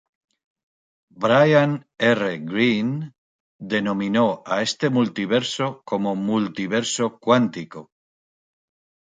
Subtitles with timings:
[1.25, 1.75] Brian
[2.07, 2.31] R.
[2.51, 3.11] Greene
[3.73, 7.91] denominó a este multiverso como Multiverso cuántico.